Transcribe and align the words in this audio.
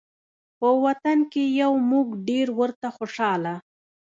په 0.59 0.67
وطن 0.83 1.17
کې 1.31 1.43
یو 1.61 1.71
موږ 1.91 2.07
ډېر 2.27 2.47
ورته 2.59 2.87
خوشحاله 2.97 3.55